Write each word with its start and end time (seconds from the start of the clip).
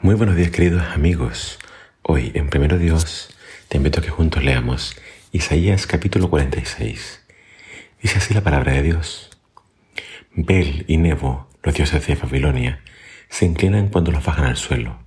Muy 0.00 0.14
buenos 0.14 0.36
días 0.36 0.52
queridos 0.52 0.84
amigos. 0.94 1.58
Hoy 2.02 2.30
en 2.34 2.48
Primero 2.50 2.78
Dios 2.78 3.36
te 3.66 3.78
invito 3.78 3.98
a 3.98 4.02
que 4.04 4.10
juntos 4.10 4.44
leamos 4.44 4.96
Isaías 5.32 5.88
capítulo 5.88 6.30
46. 6.30 7.24
Dice 8.00 8.18
así 8.18 8.32
la 8.32 8.42
palabra 8.42 8.74
de 8.74 8.84
Dios. 8.84 9.28
Bel 10.30 10.84
y 10.86 10.98
Nebo, 10.98 11.48
los 11.64 11.74
dioses 11.74 12.06
de 12.06 12.14
Babilonia, 12.14 12.80
se 13.28 13.44
inclinan 13.44 13.88
cuando 13.88 14.12
los 14.12 14.24
bajan 14.24 14.44
al 14.44 14.56
suelo. 14.56 15.00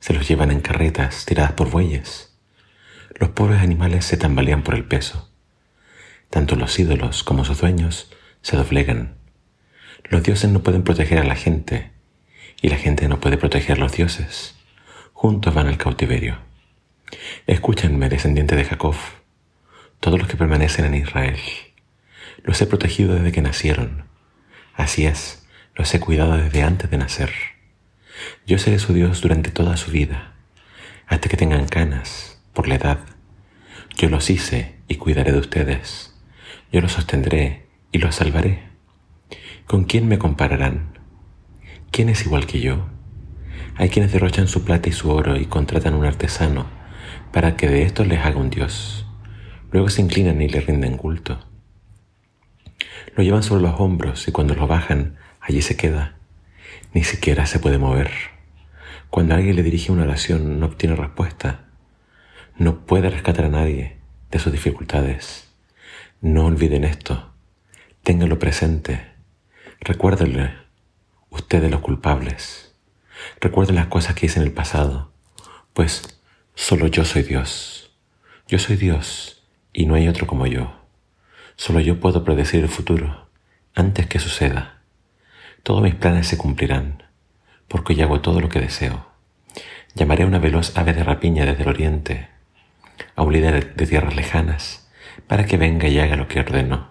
Se 0.00 0.12
los 0.12 0.26
llevan 0.26 0.50
en 0.50 0.62
carretas 0.62 1.24
tiradas 1.24 1.52
por 1.52 1.70
bueyes. 1.70 2.36
Los 3.20 3.28
pobres 3.28 3.60
animales 3.60 4.04
se 4.04 4.16
tambalean 4.16 4.64
por 4.64 4.74
el 4.74 4.84
peso. 4.84 5.30
Tanto 6.28 6.56
los 6.56 6.76
ídolos 6.76 7.22
como 7.22 7.44
sus 7.44 7.60
dueños 7.60 8.10
se 8.40 8.56
doblegan. 8.56 9.14
Los 10.10 10.24
dioses 10.24 10.50
no 10.50 10.64
pueden 10.64 10.82
proteger 10.82 11.18
a 11.18 11.24
la 11.24 11.36
gente 11.36 11.91
y 12.60 12.68
la 12.68 12.76
gente 12.76 13.08
no 13.08 13.20
puede 13.20 13.38
proteger 13.38 13.78
los 13.78 13.92
dioses. 13.92 14.56
Juntos 15.12 15.54
van 15.54 15.68
al 15.68 15.78
cautiverio. 15.78 16.38
Escúchenme, 17.46 18.08
descendiente 18.08 18.56
de 18.56 18.64
Jacob, 18.64 18.96
todos 20.00 20.18
los 20.18 20.28
que 20.28 20.36
permanecen 20.36 20.84
en 20.84 20.94
Israel. 20.94 21.38
Los 22.42 22.60
he 22.60 22.66
protegido 22.66 23.14
desde 23.14 23.32
que 23.32 23.42
nacieron. 23.42 24.04
Así 24.74 25.06
es, 25.06 25.46
los 25.74 25.94
he 25.94 26.00
cuidado 26.00 26.36
desde 26.36 26.62
antes 26.62 26.90
de 26.90 26.98
nacer. 26.98 27.32
Yo 28.46 28.58
seré 28.58 28.78
su 28.78 28.92
Dios 28.92 29.20
durante 29.20 29.50
toda 29.50 29.76
su 29.76 29.90
vida, 29.90 30.34
hasta 31.06 31.28
que 31.28 31.36
tengan 31.36 31.66
canas, 31.66 32.42
por 32.52 32.68
la 32.68 32.76
edad. 32.76 32.98
Yo 33.96 34.08
los 34.08 34.30
hice 34.30 34.76
y 34.88 34.96
cuidaré 34.96 35.32
de 35.32 35.38
ustedes. 35.38 36.14
Yo 36.72 36.80
los 36.80 36.92
sostendré 36.92 37.66
y 37.92 37.98
los 37.98 38.16
salvaré. 38.16 38.70
¿Con 39.66 39.84
quién 39.84 40.08
me 40.08 40.18
compararán? 40.18 40.98
¿Quién 41.92 42.08
es 42.08 42.24
igual 42.24 42.46
que 42.46 42.58
yo? 42.58 42.86
Hay 43.76 43.90
quienes 43.90 44.12
derrochan 44.12 44.48
su 44.48 44.64
plata 44.64 44.88
y 44.88 44.92
su 44.92 45.10
oro 45.10 45.36
y 45.36 45.44
contratan 45.44 45.92
un 45.92 46.06
artesano 46.06 46.64
para 47.34 47.54
que 47.54 47.68
de 47.68 47.82
estos 47.82 48.06
les 48.06 48.24
haga 48.24 48.38
un 48.38 48.48
dios. 48.48 49.04
Luego 49.70 49.90
se 49.90 50.00
inclinan 50.00 50.40
y 50.40 50.48
le 50.48 50.62
rinden 50.62 50.96
culto. 50.96 51.46
Lo 53.14 53.22
llevan 53.22 53.42
sobre 53.42 53.60
los 53.60 53.78
hombros 53.78 54.26
y 54.26 54.32
cuando 54.32 54.54
lo 54.54 54.66
bajan, 54.66 55.18
allí 55.38 55.60
se 55.60 55.76
queda. 55.76 56.16
Ni 56.94 57.04
siquiera 57.04 57.44
se 57.44 57.58
puede 57.58 57.76
mover. 57.76 58.10
Cuando 59.10 59.34
alguien 59.34 59.56
le 59.56 59.62
dirige 59.62 59.92
una 59.92 60.04
oración, 60.04 60.58
no 60.60 60.64
obtiene 60.64 60.96
respuesta. 60.96 61.66
No 62.56 62.86
puede 62.86 63.10
rescatar 63.10 63.44
a 63.44 63.50
nadie 63.50 63.98
de 64.30 64.38
sus 64.38 64.50
dificultades. 64.50 65.52
No 66.22 66.46
olviden 66.46 66.84
esto. 66.84 67.34
Ténganlo 68.02 68.38
presente. 68.38 69.12
Recuérdenle 69.80 70.62
ustedes 71.32 71.70
los 71.70 71.80
culpables. 71.80 72.74
Recuerden 73.40 73.76
las 73.76 73.88
cosas 73.88 74.14
que 74.14 74.26
hice 74.26 74.38
en 74.38 74.46
el 74.46 74.52
pasado, 74.52 75.12
pues 75.72 76.20
solo 76.54 76.86
yo 76.86 77.04
soy 77.04 77.22
Dios. 77.22 77.90
Yo 78.46 78.58
soy 78.58 78.76
Dios 78.76 79.42
y 79.72 79.86
no 79.86 79.94
hay 79.94 80.08
otro 80.08 80.26
como 80.26 80.46
yo. 80.46 80.80
Solo 81.56 81.80
yo 81.80 82.00
puedo 82.00 82.24
predecir 82.24 82.62
el 82.62 82.68
futuro 82.68 83.28
antes 83.74 84.06
que 84.06 84.18
suceda. 84.18 84.82
Todos 85.62 85.82
mis 85.82 85.94
planes 85.94 86.26
se 86.26 86.36
cumplirán, 86.36 87.04
porque 87.68 87.94
yo 87.94 88.04
hago 88.04 88.20
todo 88.20 88.40
lo 88.40 88.48
que 88.48 88.60
deseo. 88.60 89.06
Llamaré 89.94 90.24
a 90.24 90.26
una 90.26 90.38
veloz 90.38 90.76
ave 90.76 90.92
de 90.92 91.04
rapiña 91.04 91.46
desde 91.46 91.62
el 91.62 91.68
oriente, 91.68 92.28
a 93.16 93.22
un 93.22 93.32
líder 93.32 93.74
de 93.74 93.86
tierras 93.86 94.16
lejanas, 94.16 94.90
para 95.26 95.46
que 95.46 95.56
venga 95.56 95.88
y 95.88 95.98
haga 95.98 96.16
lo 96.16 96.28
que 96.28 96.40
ordenó. 96.40 96.90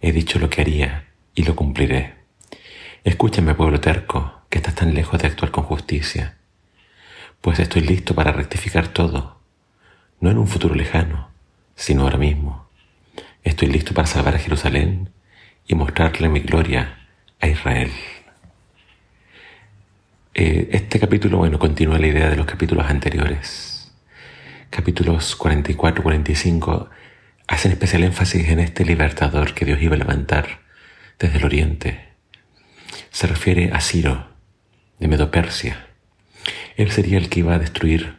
He 0.00 0.12
dicho 0.12 0.38
lo 0.38 0.50
que 0.50 0.62
haría 0.62 1.08
y 1.34 1.44
lo 1.44 1.54
cumpliré. 1.54 2.23
Escúchame, 3.04 3.54
pueblo 3.54 3.80
terco, 3.80 4.40
que 4.48 4.56
estás 4.56 4.76
tan 4.76 4.94
lejos 4.94 5.20
de 5.20 5.26
actuar 5.26 5.50
con 5.50 5.64
justicia, 5.64 6.38
pues 7.42 7.58
estoy 7.58 7.82
listo 7.82 8.14
para 8.14 8.32
rectificar 8.32 8.88
todo, 8.88 9.42
no 10.20 10.30
en 10.30 10.38
un 10.38 10.48
futuro 10.48 10.74
lejano, 10.74 11.28
sino 11.76 12.04
ahora 12.04 12.16
mismo. 12.16 12.66
Estoy 13.42 13.68
listo 13.68 13.92
para 13.92 14.06
salvar 14.06 14.36
a 14.36 14.38
Jerusalén 14.38 15.10
y 15.66 15.74
mostrarle 15.74 16.30
mi 16.30 16.40
gloria 16.40 17.06
a 17.40 17.46
Israel. 17.46 17.92
Eh, 20.32 20.70
este 20.72 20.98
capítulo, 20.98 21.36
bueno, 21.36 21.58
continúa 21.58 21.98
la 21.98 22.06
idea 22.06 22.30
de 22.30 22.36
los 22.36 22.46
capítulos 22.46 22.86
anteriores. 22.88 23.92
Capítulos 24.70 25.36
44, 25.36 26.02
45 26.02 26.88
hacen 27.48 27.72
especial 27.72 28.04
énfasis 28.04 28.48
en 28.48 28.60
este 28.60 28.86
libertador 28.86 29.52
que 29.52 29.66
Dios 29.66 29.82
iba 29.82 29.94
a 29.94 29.98
levantar 29.98 30.60
desde 31.18 31.36
el 31.36 31.44
oriente 31.44 32.13
se 33.14 33.28
refiere 33.28 33.70
a 33.72 33.80
Ciro, 33.80 34.26
de 34.98 35.06
Medopersia. 35.06 35.86
Él 36.76 36.90
sería 36.90 37.16
el 37.16 37.28
que 37.28 37.38
iba 37.40 37.54
a 37.54 37.60
destruir 37.60 38.16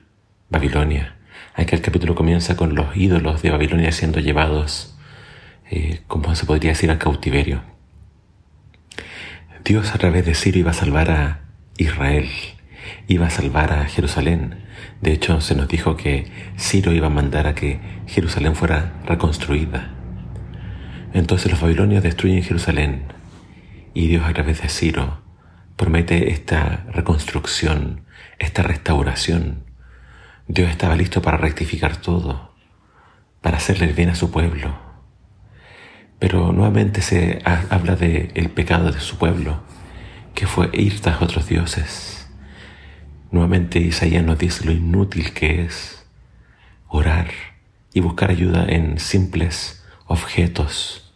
Babilonia. 0.49 1.17
Aquel 1.53 1.81
capítulo 1.81 2.15
comienza 2.15 2.55
con 2.55 2.75
los 2.75 2.95
ídolos 2.95 3.41
de 3.41 3.51
Babilonia 3.51 3.91
siendo 3.91 4.21
llevados, 4.21 4.95
eh, 5.69 5.99
como 6.07 6.33
se 6.33 6.45
podría 6.45 6.71
decir, 6.71 6.89
al 6.91 6.97
cautiverio. 6.97 7.61
Dios 9.65 9.93
a 9.93 9.97
través 9.97 10.25
de 10.25 10.33
Ciro 10.33 10.59
iba 10.59 10.71
a 10.71 10.73
salvar 10.73 11.11
a 11.11 11.41
Israel, 11.75 12.29
iba 13.09 13.27
a 13.27 13.31
salvar 13.31 13.73
a 13.73 13.85
Jerusalén. 13.87 14.63
De 15.01 15.11
hecho, 15.11 15.41
se 15.41 15.55
nos 15.55 15.67
dijo 15.67 15.97
que 15.97 16.31
Ciro 16.57 16.93
iba 16.93 17.07
a 17.07 17.09
mandar 17.09 17.47
a 17.47 17.53
que 17.53 17.81
Jerusalén 18.07 18.55
fuera 18.55 18.93
reconstruida. 19.05 19.91
Entonces 21.13 21.51
los 21.51 21.59
babilonios 21.59 22.01
destruyen 22.01 22.43
Jerusalén, 22.43 23.03
y 23.95 24.07
Dios 24.09 24.23
Ciro 24.67 25.21
promete 25.77 26.29
esta 26.31 26.85
reconstrucción, 26.91 28.05
esta 28.37 28.61
restauración. 28.61 29.63
Dios 30.47 30.69
estaba 30.69 30.95
listo 30.97 31.21
para 31.21 31.37
rectificar 31.37 31.95
todo, 31.95 32.53
para 33.41 33.57
hacerle 33.57 33.87
bien 33.87 34.09
a 34.09 34.15
su 34.15 34.31
pueblo. 34.31 34.77
Pero 36.19 36.51
nuevamente 36.51 37.01
se 37.01 37.41
habla 37.45 37.95
del 37.95 38.31
el 38.35 38.49
pecado 38.49 38.91
de 38.91 38.99
su 38.99 39.17
pueblo, 39.17 39.63
que 40.33 40.45
fue 40.45 40.69
ir 40.73 40.99
tras 40.99 41.21
otros 41.21 41.47
dioses. 41.47 42.29
Nuevamente 43.31 43.79
Isaías 43.79 44.25
nos 44.25 44.37
dice 44.37 44.65
lo 44.65 44.73
inútil 44.73 45.31
que 45.33 45.63
es 45.63 46.05
orar 46.89 47.31
y 47.93 48.01
buscar 48.01 48.29
ayuda 48.29 48.65
en 48.67 48.99
simples 48.99 49.85
objetos, 50.05 51.13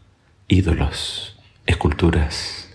ídolos, 0.47 1.37
esculturas. 1.65 2.68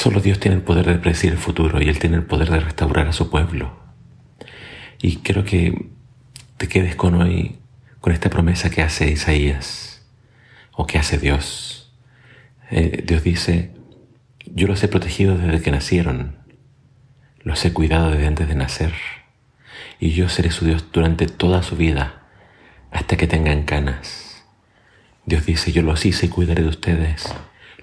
Solo 0.00 0.22
Dios 0.22 0.40
tiene 0.40 0.56
el 0.56 0.62
poder 0.62 0.86
de 0.86 0.94
predecir 0.94 1.30
el 1.30 1.36
futuro 1.36 1.82
y 1.82 1.90
Él 1.90 1.98
tiene 1.98 2.16
el 2.16 2.22
poder 2.22 2.48
de 2.50 2.58
restaurar 2.58 3.06
a 3.06 3.12
su 3.12 3.28
pueblo. 3.28 3.78
Y 5.02 5.16
quiero 5.16 5.44
que 5.44 5.90
te 6.56 6.68
quedes 6.68 6.96
con 6.96 7.16
hoy, 7.16 7.58
con 8.00 8.14
esta 8.14 8.30
promesa 8.30 8.70
que 8.70 8.80
hace 8.80 9.10
Isaías 9.10 10.06
o 10.72 10.86
que 10.86 10.96
hace 10.96 11.18
Dios. 11.18 11.92
Eh, 12.70 13.04
Dios 13.06 13.22
dice, 13.22 13.74
yo 14.46 14.68
los 14.68 14.82
he 14.82 14.88
protegido 14.88 15.36
desde 15.36 15.60
que 15.60 15.70
nacieron, 15.70 16.38
los 17.40 17.62
he 17.66 17.74
cuidado 17.74 18.10
desde 18.10 18.26
antes 18.26 18.48
de 18.48 18.54
nacer, 18.54 18.94
y 19.98 20.12
yo 20.12 20.30
seré 20.30 20.50
su 20.50 20.64
Dios 20.64 20.86
durante 20.90 21.26
toda 21.26 21.62
su 21.62 21.76
vida, 21.76 22.22
hasta 22.90 23.18
que 23.18 23.26
tengan 23.26 23.64
canas. 23.64 24.46
Dios 25.26 25.44
dice, 25.44 25.72
yo 25.72 25.82
los 25.82 26.06
hice 26.06 26.24
y 26.24 26.30
cuidaré 26.30 26.62
de 26.62 26.70
ustedes, 26.70 27.34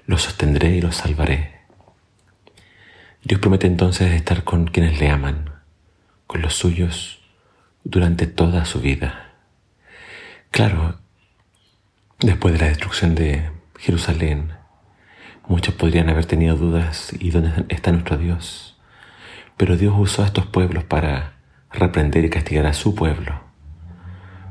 los 0.06 0.22
sostendré 0.22 0.74
y 0.74 0.80
los 0.80 0.96
salvaré. 0.96 1.57
Dios 3.28 3.42
promete 3.42 3.66
entonces 3.66 4.14
estar 4.14 4.42
con 4.42 4.68
quienes 4.68 4.98
le 5.00 5.10
aman, 5.10 5.50
con 6.26 6.40
los 6.40 6.54
suyos, 6.54 7.20
durante 7.84 8.26
toda 8.26 8.64
su 8.64 8.80
vida. 8.80 9.34
Claro, 10.50 10.98
después 12.20 12.54
de 12.54 12.60
la 12.60 12.68
destrucción 12.68 13.14
de 13.14 13.50
Jerusalén, 13.78 14.52
muchos 15.46 15.74
podrían 15.74 16.08
haber 16.08 16.24
tenido 16.24 16.56
dudas 16.56 17.12
y 17.20 17.28
dónde 17.28 17.66
está 17.68 17.92
nuestro 17.92 18.16
Dios. 18.16 18.78
Pero 19.58 19.76
Dios 19.76 19.94
usó 19.98 20.22
a 20.22 20.26
estos 20.26 20.46
pueblos 20.46 20.84
para 20.84 21.34
reprender 21.70 22.24
y 22.24 22.30
castigar 22.30 22.64
a 22.64 22.72
su 22.72 22.94
pueblo. 22.94 23.42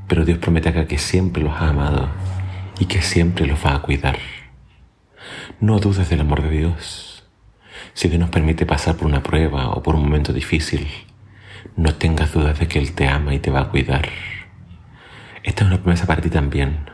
Pero 0.07 0.23
Dios 0.23 0.37
promete 0.37 0.69
acá 0.69 0.85
que 0.85 0.99
siempre 0.99 1.41
los 1.41 1.53
ha 1.53 1.69
amado 1.69 2.11
y 2.77 2.85
que 2.85 3.01
siempre 3.01 3.47
los 3.47 3.57
va 3.65 3.73
a 3.73 3.81
cuidar. 3.81 4.19
No 5.59 5.79
dudes 5.79 6.11
del 6.11 6.21
amor 6.21 6.43
de 6.43 6.51
Dios. 6.51 7.06
Si 7.97 8.09
Dios 8.09 8.19
nos 8.19 8.29
permite 8.29 8.67
pasar 8.67 8.95
por 8.95 9.07
una 9.07 9.23
prueba 9.23 9.69
o 9.71 9.81
por 9.81 9.95
un 9.95 10.03
momento 10.03 10.31
difícil, 10.31 10.87
no 11.75 11.95
tengas 11.95 12.31
dudas 12.31 12.59
de 12.59 12.67
que 12.67 12.77
Él 12.77 12.93
te 12.93 13.07
ama 13.07 13.33
y 13.33 13.39
te 13.39 13.49
va 13.49 13.61
a 13.61 13.69
cuidar. 13.69 14.07
Esta 15.41 15.63
es 15.63 15.67
una 15.67 15.81
promesa 15.81 16.05
para 16.05 16.21
ti 16.21 16.29
también. 16.29 16.91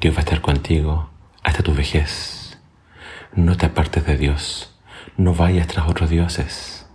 Dios 0.00 0.14
va 0.14 0.20
a 0.20 0.22
estar 0.22 0.40
contigo 0.40 1.10
hasta 1.42 1.62
tu 1.62 1.74
vejez. 1.74 2.58
No 3.34 3.58
te 3.58 3.66
apartes 3.66 4.06
de 4.06 4.16
Dios. 4.16 4.74
No 5.18 5.34
vayas 5.34 5.66
tras 5.66 5.86
otros 5.86 6.08
dioses. 6.08 6.88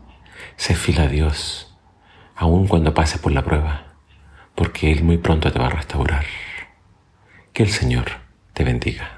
Sé 0.56 0.74
fiel 0.74 1.00
a 1.02 1.08
Dios, 1.08 1.78
aun 2.36 2.68
cuando 2.68 2.96
pases 2.96 3.22
por 3.22 3.34
la 3.34 3.44
prueba, 3.44 3.94
porque 4.56 4.92
Él 4.92 5.04
muy 5.04 5.20
pronto 5.20 5.52
te 5.52 5.60
va 5.60 5.68
a 5.68 5.78
restaurar. 5.78 6.26
Que 7.54 7.62
el 7.62 7.70
Señor 7.70 8.06
te 8.54 8.64
bendiga. 8.64 9.17